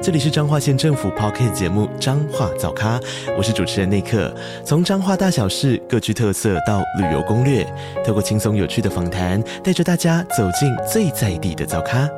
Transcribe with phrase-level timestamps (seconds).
[0.00, 3.00] 这里是彰化县政府 p o c k t 节目《彰化早咖》，
[3.36, 4.32] 我是主持人内克。
[4.64, 7.64] 从彰化大小事各具特色到旅游攻略，
[8.06, 12.08] 透过轻松有趣的访谈，带着大家走进最在地的早咖。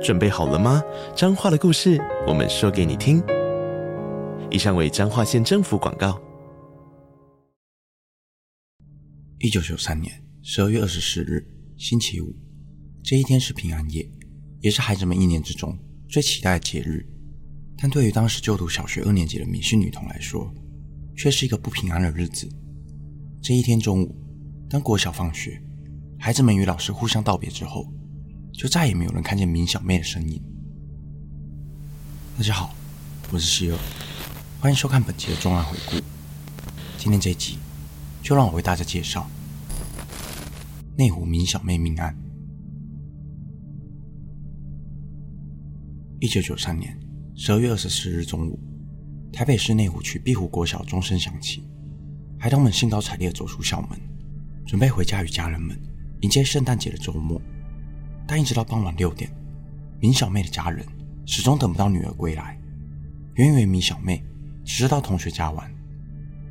[0.00, 0.80] 准备好了吗？
[1.16, 3.20] 彰化的故事，我们说给你听。
[4.48, 6.16] 以上为彰化县政府广告。
[9.40, 11.44] 一九九三年十二月二十四日，
[11.76, 12.32] 星期五，
[13.02, 14.08] 这一天是平安夜，
[14.60, 15.76] 也是孩子们一年之中。
[16.08, 17.06] 最期待的节日，
[17.76, 20.50] 但对于当时就读小学二年级的米氏女童来说，
[21.14, 22.48] 却是一个不平安的日子。
[23.42, 24.16] 这一天中午，
[24.70, 25.62] 当国小放学，
[26.18, 27.86] 孩子们与老师互相道别之后，
[28.54, 30.42] 就再也没有人看见明小妹的身影。
[32.38, 32.74] 大家好，
[33.30, 33.78] 我是希尔，
[34.60, 36.02] 欢迎收看本期的重案回顾。
[36.96, 37.58] 今天这一集，
[38.22, 39.28] 就让我为大家介绍
[40.96, 42.16] 内湖明小妹命案。
[46.20, 46.98] 一九九三年
[47.36, 48.58] 十二月二十四日中午，
[49.32, 51.62] 台北市内湖区碧湖国小钟声响起，
[52.36, 53.96] 孩童们兴高采烈走出校门，
[54.66, 55.80] 准备回家与家人们
[56.22, 57.40] 迎接圣诞节的周末。
[58.26, 59.30] 但一直到傍晚六点，
[60.00, 60.84] 明小妹的家人
[61.24, 62.60] 始终等不到女儿归来。
[63.36, 64.20] 原以为明小妹
[64.64, 65.72] 只是到同学家玩，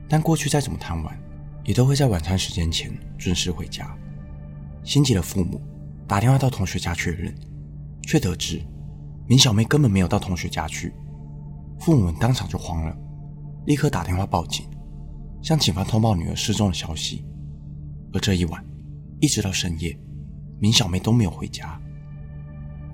[0.08, 1.20] 但过去再怎么贪玩，
[1.66, 3.94] 也都会在晚餐时间前准时回家。
[4.86, 5.62] 心急的父母
[6.08, 7.36] 打电话到同学家确认，
[8.04, 8.62] 却得知。
[9.28, 10.94] 明小妹根本没有到同学家去，
[11.80, 12.98] 父母们当场就慌了，
[13.66, 14.66] 立刻打电话报警，
[15.42, 17.26] 向警方通报女儿失踪的消息。
[18.14, 18.66] 而这一晚，
[19.20, 20.00] 一直到深夜，
[20.60, 21.78] 明小妹都没有回家。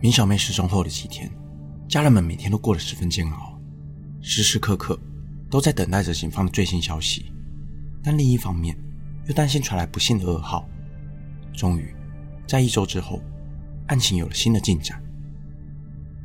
[0.02, 1.31] 明小妹失踪后的几天，
[1.88, 3.62] 家人们每天都过得十分煎熬，
[4.19, 5.00] 时时刻刻
[5.52, 7.31] 都在等待着警方的最新消息，
[8.02, 8.75] 但另一方面
[9.28, 10.68] 又担心传来不幸的噩耗。
[11.53, 11.94] 终于，
[12.47, 13.22] 在一周之后，
[13.85, 15.00] 案情有了新的进展。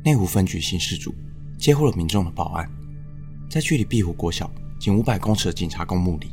[0.03, 1.13] 内湖分局刑事组
[1.57, 2.69] 接获了民众的报案，
[3.49, 4.49] 在距离碧湖国小
[4.79, 6.31] 仅五百公尺的警察公墓里，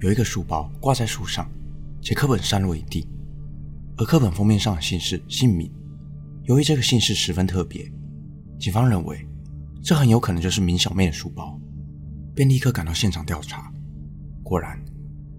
[0.00, 1.50] 有一个书包挂在树上，
[2.00, 3.06] 且课本散落一地，
[3.98, 5.70] 而课本封面上的姓氏姓闵。
[6.44, 7.90] 由于这个姓氏十分特别，
[8.58, 9.26] 警方认为
[9.82, 11.60] 这很有可能就是明小妹的书包，
[12.34, 13.70] 便立刻赶到现场调查。
[14.42, 14.82] 果然，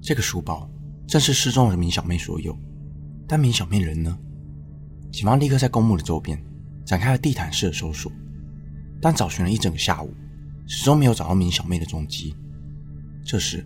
[0.01, 0.69] 这个书包
[1.07, 2.57] 正是失踪的明小妹所有。
[3.27, 4.15] 但明小妹人呢？
[5.11, 6.39] 警方立刻在公墓的周边。
[6.85, 8.11] 展开了地毯式的搜索，
[9.01, 10.13] 但找寻了一整个下午，
[10.67, 12.35] 始终没有找到明小妹的踪迹。
[13.25, 13.65] 这时，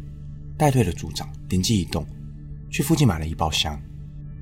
[0.58, 2.08] 带队的组长灵机一动，
[2.70, 3.78] 去附近买了一包香，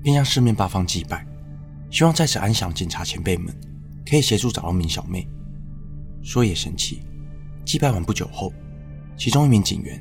[0.03, 1.25] 并向四面八方祭拜，
[1.89, 3.51] 希望在此安详警察前辈们
[4.05, 5.27] 可以协助找到明小妹。
[6.21, 7.01] 说也神奇，
[7.65, 8.53] 祭拜完不久后，
[9.17, 9.99] 其中一名警员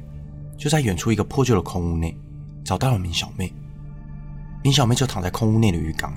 [0.59, 2.15] 就在远处一个破旧的空屋内
[2.63, 3.51] 找到了明小妹。
[4.63, 6.13] 明小妹就躺在空屋内的浴缸，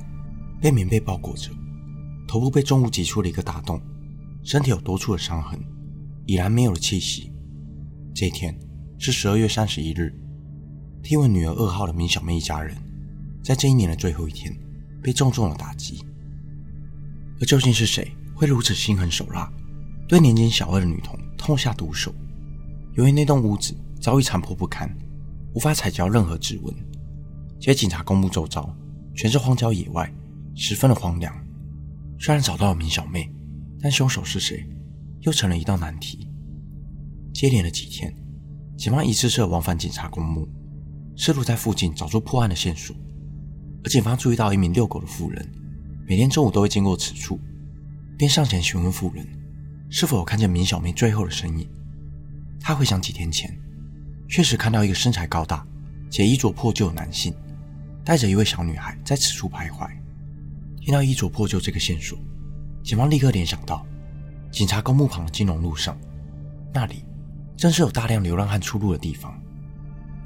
[0.60, 1.52] 被棉被包裹着。
[2.30, 3.82] 头部被重物挤出了一个大洞，
[4.44, 5.60] 身体有多处的伤痕，
[6.28, 7.34] 已然没有了气息。
[8.14, 8.56] 这一天
[9.00, 10.14] 是十二月三十一日，
[11.02, 12.78] 听闻女儿噩耗的明小妹一家人，
[13.44, 14.56] 在这一年的最后一天
[15.02, 16.06] 被重重的打击。
[17.42, 19.52] 而究竟是谁会如此心狠手辣，
[20.08, 22.14] 对年仅小二的女童痛下毒手？
[22.94, 24.88] 由于那栋屋子早已残破不堪，
[25.56, 26.72] 无法采集任何指纹，
[27.60, 28.72] 且警察公墓周遭
[29.16, 30.14] 全是荒郊野外，
[30.54, 31.36] 十分的荒凉。
[32.20, 33.32] 虽然找到了明小妹，
[33.82, 34.68] 但凶手是谁，
[35.22, 36.28] 又成了一道难题。
[37.34, 38.14] 接连的几天，
[38.78, 40.46] 警方一次次往返警察公墓，
[41.16, 42.94] 试图在附近找出破案的线索。
[43.86, 45.50] 而警方注意到一名遛狗的妇人，
[46.06, 47.40] 每天中午都会经过此处，
[48.18, 49.26] 便上前询问妇人
[49.90, 51.70] 是否有看见明小妹最后的身影。
[52.60, 53.58] 他回想几天前，
[54.28, 55.66] 确实看到一个身材高大
[56.10, 57.34] 且衣着破旧的男性，
[58.04, 59.90] 带着一位小女孩在此处徘徊。
[60.90, 62.18] 听到衣着破旧这个线索，
[62.82, 63.86] 警方立刻联想到
[64.52, 65.96] 警察公墓旁的金融路上，
[66.74, 67.06] 那里
[67.56, 69.40] 正是有大量流浪汉出入的地方。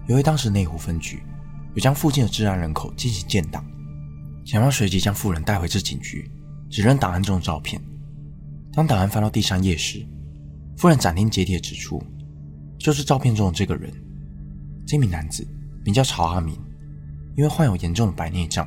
[0.08, 1.22] 由于当时内湖分局
[1.74, 3.62] 有将附近的治安人口进行建档，
[4.46, 6.32] 警方随即将妇人带回至警局，
[6.70, 7.82] 指认档案中的照片。
[8.72, 10.08] 当档案翻到第三页时，
[10.78, 12.02] 夫人斩钉截铁指出，
[12.80, 13.92] 就是照片中的这个人。
[14.88, 15.46] 这名男子
[15.84, 16.56] 名叫曹阿明，
[17.36, 18.66] 因为患有严重的白内障。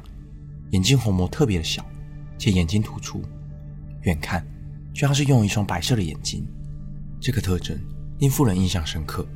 [0.70, 1.84] 眼睛虹膜特别的小，
[2.38, 3.22] 且眼睛突出，
[4.02, 4.46] 远看
[4.92, 6.46] 就像是用一双白色的眼睛。
[7.20, 7.78] 这个特征
[8.18, 9.26] 令妇人印象深刻。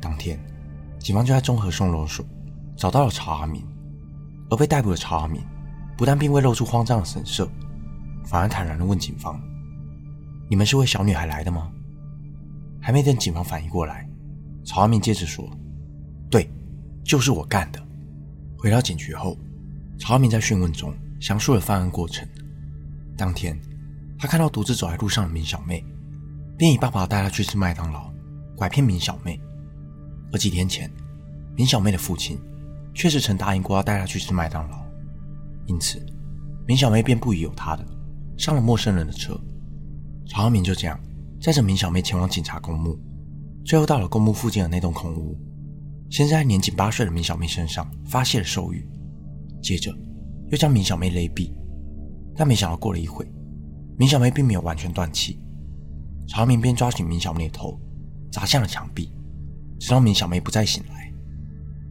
[0.00, 0.38] 当天，
[0.98, 2.24] 警方就在综合松楼所
[2.76, 3.64] 找到了曹阿明，
[4.50, 5.40] 而被逮捕的曹阿敏
[5.96, 7.48] 不但并未露出慌张的神色，
[8.24, 9.40] 反而坦然地问警方
[10.50, 11.70] ：“你们是为小女孩来的吗？”
[12.80, 14.08] 还没等警方反应过来，
[14.64, 15.48] 曹阿敏接着说
[16.28, 16.50] ：“对，
[17.04, 17.80] 就是我干的。”
[18.58, 19.36] 回到警局后，
[20.04, 22.26] 曹敏在讯问中详述了犯案过程。
[23.16, 23.56] 当天，
[24.18, 25.84] 他看到独自走在路上的明小妹，
[26.58, 28.12] 便以爸爸带她去吃麦当劳，
[28.56, 29.40] 拐骗明小妹。
[30.32, 30.90] 而几天前，
[31.54, 32.36] 明小妹的父亲。
[32.94, 34.84] 确实曾答应过要带她去吃麦当劳，
[35.66, 36.04] 因此
[36.66, 37.86] 明小妹便不疑有他的
[38.36, 39.40] 上了陌生人的车。
[40.26, 40.98] 曹阿明就这样
[41.40, 42.98] 载着明小妹前往警察公墓，
[43.64, 45.38] 最后到了公墓附近的那栋空屋，
[46.10, 48.84] 先在年仅八岁的明小妹身上发泄了兽欲，
[49.62, 49.96] 接着
[50.50, 51.50] 又将明小妹勒毙。
[52.34, 53.26] 但没想到过了一会，
[53.96, 55.38] 明小妹并没有完全断气，
[56.26, 57.78] 曹阿明便抓紧明小妹的头
[58.30, 59.12] 砸向了墙壁，
[59.78, 61.12] 直到明小妹不再醒来。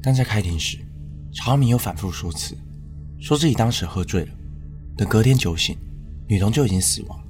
[0.01, 0.79] 但在开庭时，
[1.33, 2.57] 曹阿明又反复说辞，
[3.19, 4.33] 说自己当时喝醉了，
[4.97, 5.77] 等隔天酒醒，
[6.27, 7.23] 女童就已经死亡，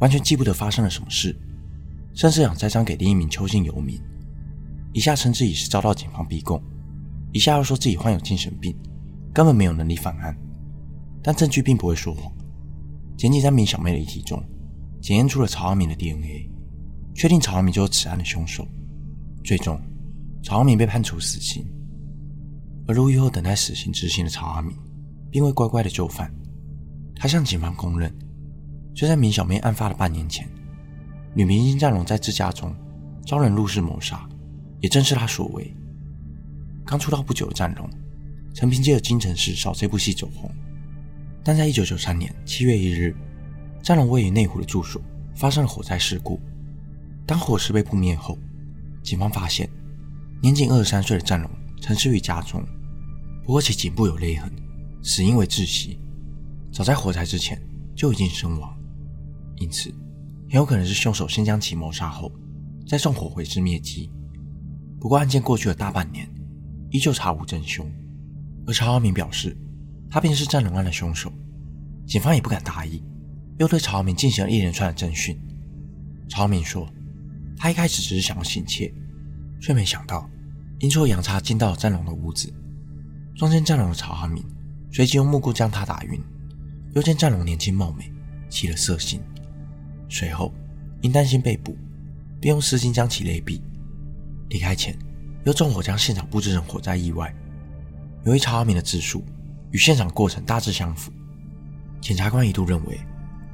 [0.00, 1.36] 完全记不得发生了什么事，
[2.14, 4.00] 甚至想栽赃给另一名邱姓游民。
[4.94, 6.58] 一下称自己是遭到警方逼供，
[7.32, 8.74] 一下又说自己患有精神病，
[9.36, 10.34] 根本没有能力犯案。
[11.22, 12.32] 但证据并不会说谎，
[13.18, 14.42] 仅仅在明小妹的遗体中
[14.98, 16.50] 检验出了曹阿明的 DNA，
[17.14, 18.66] 确定曹阿明就是此案的凶手。
[19.44, 19.78] 最终，
[20.42, 21.62] 曹阿明被判处死刑。
[22.88, 24.74] 而入狱后等待死刑执行的曹阿敏，
[25.30, 26.32] 并未乖乖的就范。
[27.14, 28.10] 他向警方供认，
[28.94, 30.48] 就在明小妹案发的半年前，
[31.34, 32.74] 女明星战龙在自家中
[33.26, 34.26] 遭人入室谋杀，
[34.80, 35.70] 也正是他所为。
[36.86, 37.86] 刚出道不久的战龙，
[38.56, 40.50] 曾凭借着《京城四少》这部戏走红。
[41.44, 43.14] 但在1993年7月1日，
[43.82, 45.00] 战龙位于内湖的住所
[45.34, 46.40] 发生了火灾事故。
[47.26, 48.38] 当火势被扑灭后，
[49.02, 49.68] 警方发现
[50.40, 51.50] 年仅23岁的战龙
[51.82, 52.64] 沉尸于家中。
[53.44, 54.50] 不过其颈部有勒痕，
[55.02, 55.98] 死因为窒息，
[56.72, 57.60] 早在火灾之前
[57.94, 58.74] 就已经身亡，
[59.56, 59.90] 因此
[60.48, 62.32] 很有可能是凶手先将其谋杀后，
[62.88, 64.10] 再纵火毁尸灭迹。
[64.98, 66.26] 不过案件过去了大半年，
[66.90, 67.86] 依旧查无真凶，
[68.66, 69.56] 而曹浩明表示
[70.10, 71.32] 他便是战龙案的凶手，
[72.06, 73.02] 警方也不敢大意，
[73.58, 75.38] 又对曹浩明进行了一连串的侦讯。
[76.28, 76.88] 曹浩明说，
[77.56, 78.92] 他一开始只是想要行窃，
[79.60, 80.28] 却没想到
[80.80, 82.52] 阴错阳差进到了战龙的屋子。
[83.36, 84.42] 撞见战龙的曹阿敏，
[84.90, 86.20] 随即用木棍将他打晕。
[86.94, 88.10] 又见战龙年轻貌美，
[88.48, 89.20] 起了色心，
[90.08, 90.52] 随后
[91.02, 91.76] 因担心被捕，
[92.40, 93.60] 便用丝巾将其勒毙。
[94.48, 94.96] 离开前，
[95.44, 97.34] 又纵火将现场布置成火灾意外。
[98.26, 99.24] 由于曹阿明的自述
[99.70, 101.12] 与现场过程大致相符，
[102.00, 103.00] 检察官一度认为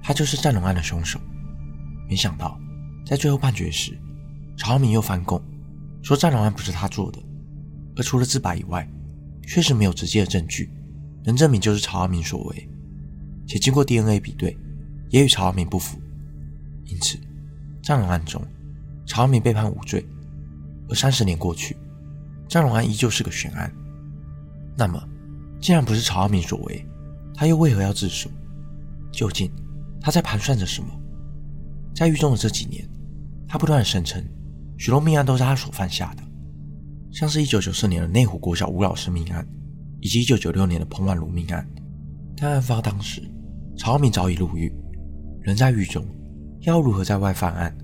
[0.02, 1.20] 他就是战龙案的凶手。
[2.08, 2.58] 没想到
[3.06, 3.96] 在最后判决时，
[4.56, 5.40] 曹阿明又翻供，
[6.02, 7.18] 说战龙案不是他做的，
[7.96, 8.88] 而除了自白以外。
[9.44, 10.70] 确实没有直接的证据
[11.24, 12.68] 能证明就是曹阿明所为，
[13.44, 14.56] 且经过 DNA 比对，
[15.10, 16.00] 也与曹阿明不符，
[16.84, 17.18] 因此，
[17.82, 18.40] 战龙案中，
[19.04, 20.06] 曹阿明被判无罪。
[20.88, 21.76] 而三十年过去，
[22.48, 23.70] 战龙案依旧是个悬案。
[24.76, 25.02] 那么，
[25.60, 26.86] 既然不是曹阿明所为，
[27.34, 28.30] 他又为何要自首？
[29.10, 29.50] 究竟
[30.00, 30.88] 他在盘算着什么？
[31.94, 32.88] 在狱中的这几年，
[33.46, 34.24] 他不断声称，
[34.78, 36.22] 许多命案都是他所犯下的。
[37.10, 39.46] 像是一九九四年的内湖国小吴老师命案，
[40.00, 41.68] 以及一九九六年的彭婉如命案，
[42.34, 43.22] 但案发当时，
[43.76, 44.72] 曹明早已入狱，
[45.42, 46.02] 人在狱中，
[46.60, 47.76] 要如何在外犯案？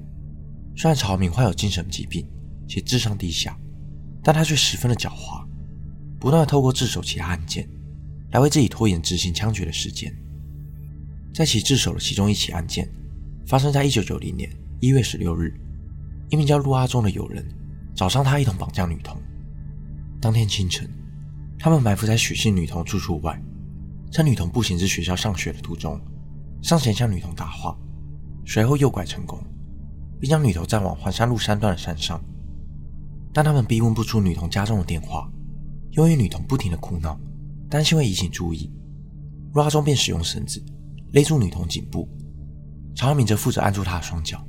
[0.75, 2.27] 虽然曹明患有精神疾病
[2.67, 3.55] 且智商低下，
[4.23, 5.47] 但他却十分的狡猾，
[6.19, 7.69] 不断的透过自首其他案件，
[8.33, 10.13] 来为自己拖延执行枪决的时间。
[11.35, 12.89] 在其自首的其中一起案件，
[13.47, 15.55] 发生在一九九零年一月十六日，
[16.31, 17.47] 一名叫陆阿忠的友人。
[17.95, 19.21] 找上他一同绑架女童。
[20.21, 20.89] 当天清晨，
[21.59, 23.43] 他们埋伏在许姓女童住处外，
[24.13, 26.01] 趁女童步行至学校上学的途中，
[26.63, 27.77] 上前向女童搭话，
[28.47, 29.43] 随后诱拐成功，
[30.21, 32.23] 并将女童载往环山路山段的山上。
[33.33, 35.29] 但他们逼问不出女童家中的电话，
[35.93, 37.19] 由于女童不停的哭闹，
[37.69, 38.71] 担心会引起注意，
[39.55, 40.63] 陆阿忠便使用绳子
[41.13, 42.09] 勒住女童颈部，
[42.95, 44.47] 曹明则负责按住她的双脚，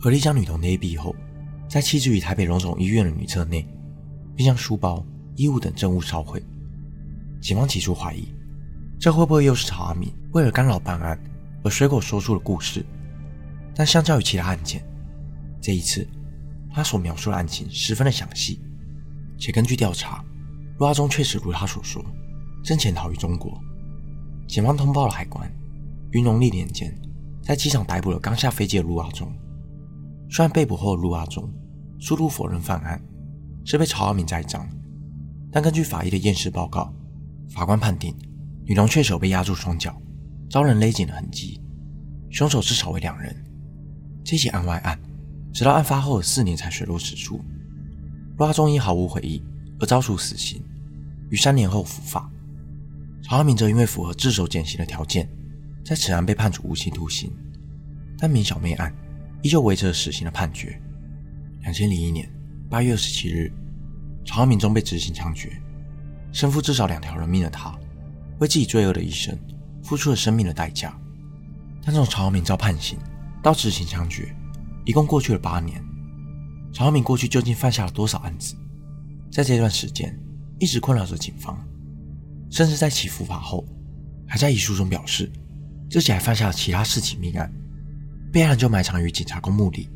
[0.00, 1.14] 合力将女童勒毙后。
[1.68, 3.66] 在弃置于台北荣总医院的女厕内，
[4.36, 5.02] 并将书包、
[5.36, 6.42] 衣物等证物烧毁。
[7.40, 8.28] 警方起初怀疑，
[9.00, 11.18] 这会不会又是曹阿敏为了干扰办案
[11.64, 12.84] 而随口说出的故事？
[13.74, 14.84] 但相较于其他案件，
[15.62, 16.06] 这一次
[16.70, 18.60] 他所描述的案情十分的详细，
[19.38, 20.22] 且根据调查，
[20.78, 22.04] 陆阿忠确实如他所说，
[22.62, 23.60] 正潜逃于中国。
[24.46, 25.50] 警方通报了海关，
[26.10, 26.92] 于农历年间
[27.42, 29.32] 在机场逮捕了刚下飞机的陆阿忠。
[30.30, 31.48] 虽然被捕后的陆阿忠。
[32.04, 33.00] 速度否认犯案，
[33.64, 34.66] 是被曹阿敏栽赃，
[35.52, 36.92] 但根据法医的验尸报告，
[37.48, 38.12] 法官判定，
[38.64, 39.96] 女童确实有被压住双脚，
[40.50, 41.60] 遭人勒紧的痕迹，
[42.28, 43.32] 凶手至少为两人。
[44.24, 44.98] 这起案外案，
[45.52, 47.40] 直到案发后的四年才水落石出。
[48.36, 49.40] 陆阿忠因毫无悔意
[49.82, 50.62] 而遭处死刑，
[51.28, 52.30] 于三年后伏法。
[53.20, 55.28] 曹阿明则因为符合自首减刑的条件，
[55.84, 57.32] 在此案被判处无期徒刑。
[58.16, 58.94] 但明小妹案
[59.42, 60.80] 依旧维持了死刑的判决。
[61.62, 62.32] 两千零一年
[62.70, 63.52] 八月二十七日，
[64.24, 65.50] 曹阿明终被执行枪决。
[66.30, 67.76] 身负至少两条人命的他，
[68.38, 69.36] 为自己罪恶的一生
[69.82, 70.96] 付出了生命的代价。
[71.84, 72.96] 但从曹浩明遭判刑
[73.42, 74.32] 到执行枪决，
[74.84, 75.84] 一共过去了八年。
[76.72, 78.54] 曹浩明过去究竟犯下了多少案子？
[79.32, 80.14] 在这段时间，
[80.58, 81.58] 一直困扰着警方，
[82.50, 83.64] 甚至在起伏法后，
[84.28, 85.32] 还在遗书中表示
[85.90, 87.50] 自己还犯下了其他四起命案，
[88.30, 89.88] 被害人就埋藏于警察公墓里。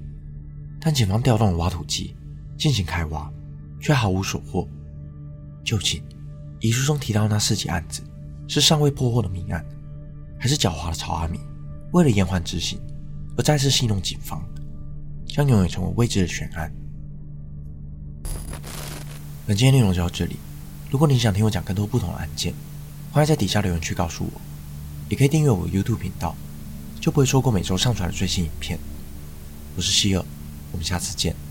[0.81, 2.16] 但警方调动了挖土机
[2.57, 3.31] 进行开挖，
[3.78, 4.66] 却毫无所获。
[5.62, 6.02] 究竟？
[6.61, 8.02] 遗书中提到那四起案子
[8.49, 9.62] 是尚未破获的命案，
[10.38, 11.38] 还是狡猾的曹阿明
[11.93, 12.81] 为了延缓执行
[13.37, 14.43] 而再次戏弄警方，
[15.26, 16.73] 将永远成为未知的悬案。
[19.47, 20.38] 本期内容就到这里，
[20.91, 22.53] 如果你想听我讲更多不同的案件，
[23.12, 24.41] 欢迎在底下留言区告诉我，
[25.09, 26.35] 也可以订阅我的 YouTube 频道，
[27.00, 28.76] 就不会错过每周上传的最新影片。
[29.76, 30.25] 我是希尔，
[30.73, 31.46] 我们下次见。